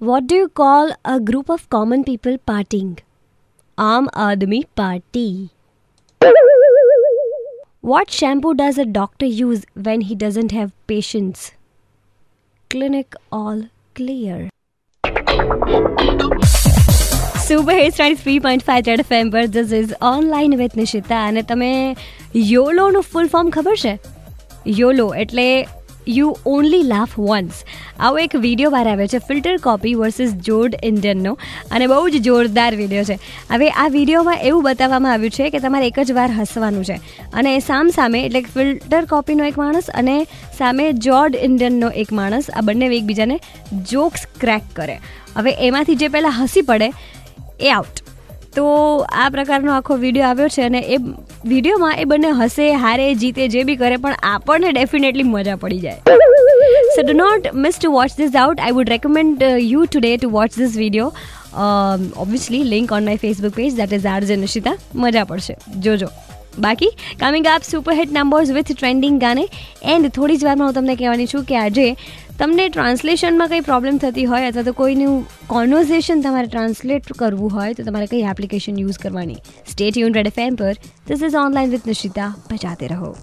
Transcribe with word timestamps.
What 0.00 0.26
do 0.26 0.34
you 0.34 0.48
call 0.50 0.90
a 1.02 1.18
group 1.18 1.48
of 1.48 1.62
common 1.70 2.02
people 2.04 2.34
partying? 2.48 2.88
Aam 3.78 4.08
Aadmi 4.24 4.56
Party. 4.76 5.28
What 7.82 8.10
shampoo 8.10 8.52
does 8.52 8.76
a 8.76 8.84
doctor 8.86 9.24
use 9.24 9.62
when 9.86 10.02
he 10.02 10.14
doesn't 10.14 10.52
have 10.52 10.72
patients? 10.86 11.52
Clinic 12.70 13.16
all 13.32 13.62
clear. 13.96 14.36
Super 17.46 17.76
hits 17.76 17.98
ninety 17.98 18.18
three 18.18 18.36
point 18.40 18.66
five 18.66 18.90
Red 18.90 19.04
FM 19.04 19.30
પર 19.32 19.46
this 19.54 19.72
is 19.78 19.94
online 20.10 20.58
with 20.60 20.76
Nishita 20.82 21.22
અને 21.30 21.46
તમે 21.52 21.70
યોલોનું 22.42 23.08
full 23.14 23.32
form 23.36 23.54
ખબર 23.56 23.80
છે 23.84 23.94
યોલો 24.74 25.08
એટલે 25.24 25.48
you 26.17 26.29
only 26.53 26.85
laugh 26.89 27.13
once 27.19 27.59
આવો 27.99 28.19
એક 28.23 28.35
video 28.45 28.71
બહાર 28.75 28.87
આવ્યો 28.91 29.11
છે 29.13 29.19
ફિલ્ટર 29.27 29.55
કોપી 29.65 29.93
વર્સિસ 30.01 30.33
જોર્ડ 30.47 30.77
ઇન્ડિયનનો 30.89 31.33
અને 31.71 31.85
બહુ 31.91 32.09
જ 32.09 32.21
જોરદાર 32.27 32.71
વીડિયો 32.81 33.05
છે. 33.09 33.17
હવે 33.51 33.69
આ 33.83 33.87
વિડીયોમાં 33.97 34.43
એવું 34.49 34.63
બતાવવામાં 34.63 35.13
આવ્યું 35.13 35.35
છે 35.37 35.49
કે 35.55 35.63
તમારે 35.65 35.87
એક 35.91 36.01
જ 36.03 36.17
વાર 36.19 36.27
હસવાનું 36.39 36.89
છે. 36.89 36.97
અને 37.33 37.51
સામ 37.69 37.93
સામે 37.97 38.19
એટલે 38.23 38.43
ફિલ્ટર 38.57 39.03
કોપીનો 39.13 39.47
એક 39.51 39.61
માણસ 39.63 39.89
અને 40.01 40.15
સામે 40.57 40.83
જોર્ડ 41.07 41.39
ઇન્ડિયનનો 41.47 41.93
એક 42.03 42.11
માણસ, 42.11 42.51
આ 42.51 42.61
બંને 42.61 42.91
એકબીજાને 42.99 43.37
જોક્સ 43.93 44.27
ક્રેક 44.39 44.69
કરે. 44.75 44.99
હવે 45.37 45.57
એમાંથી 45.69 45.95
જે 45.95 46.13
પહેલાં 46.15 46.37
હસી 46.43 46.67
પડે, 46.69 46.93
એ 47.61 47.71
આઉટ 47.71 48.05
તો 48.55 48.65
આ 49.23 49.29
પ્રકારનો 49.29 49.73
આખો 49.73 49.99
વીડિયો 50.03 50.29
આવ્યો 50.29 50.53
છે 50.55 50.63
અને 50.63 50.79
એ 50.79 50.97
વિડીયોમાં 51.47 51.99
એ 52.03 52.05
બંને 52.11 52.31
હસે, 52.39 52.65
હારે, 52.83 53.05
જીતે, 53.23 53.41
જે 53.55 53.63
બી 53.69 53.79
કરે, 53.81 53.97
પણ 54.05 54.15
આપણને 54.31 54.71
ડેફિનેટલી 54.77 55.27
મજા 55.33 55.57
પડી 55.63 55.81
જાય. 55.85 56.17
So 56.95 57.05
do 57.09 57.15
not 57.19 57.51
miss 57.65 57.79
to 57.79 57.91
watch 57.97 58.17
this 58.21 58.39
out 58.43 58.63
I 58.65 58.77
would 58.79 58.91
recommend 58.95 59.45
you 59.65 59.85
today 59.85 60.11
to 60.15 60.31
watch 60.37 60.57
this 60.57 60.79
video 60.81 61.09
obviously 62.23 62.63
link 62.73 62.95
on 62.97 63.07
my 63.11 63.23
Facebook 63.27 63.55
page 63.61 63.77
that 63.83 63.95
is 63.99 64.09
R 64.15 64.21
J 64.31 64.39
Nishita 64.43 64.75
મજા 65.05 65.25
પડશે. 65.31 65.55
જોજો. 65.87 66.11
બાકી 66.59 66.91
કમિંગ 67.19 67.47
આપ 67.47 67.61
સુપરહિટ 67.63 68.11
નંબર્સ 68.11 68.51
વિથ 68.51 68.71
ટ્રેન્ડિંગ 68.71 69.21
ગાને 69.21 69.47
and 69.83 70.09
થોડી 70.09 70.37
જ 70.37 70.45
વારમાં 70.45 70.67
હું 70.67 70.75
તમને 70.75 70.95
કહેવાની 70.95 71.25
છું 71.25 71.43
કે 71.43 71.57
આજે 71.57 71.95
તમને 72.39 72.69
ટ્રાન્સલેશનમાં 72.69 73.47
કંઈ 73.47 73.59
પ્રોબ્લેમ 73.59 73.97
થતી 73.97 74.25
હોય 74.25 74.47
અથવા 74.47 74.63
તો 74.63 74.71
કોઈનું 74.71 75.25
કોન્વર્ઝેશન 75.47 76.21
તમારે 76.21 76.47
ટ્રાન્સલેટ 76.47 77.13
કરવું 77.13 77.51
હોય, 77.55 77.73
તો 77.73 77.83
તમારે 77.83 78.05
કઈ 78.05 78.19
એપ્લિકેશન 78.19 78.79
યુઝ 78.79 78.97
કરવાની. 78.97 79.35
સ્ટેટ 79.67 79.97
યુન 79.97 80.15
એફ 80.15 80.33
પર. 80.57 80.73
This 81.07 81.23
is 81.23 81.35
online 81.35 81.69
with 81.69 81.85
Nishita 81.85 82.35
બજાતે 82.51 82.87
રહો. 82.87 83.15